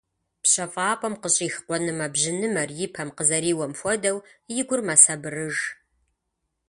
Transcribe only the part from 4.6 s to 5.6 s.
гур мэсабырыж.